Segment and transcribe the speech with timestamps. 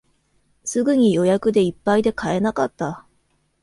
[0.65, 3.05] すぐに予約でいっぱいで買えなかった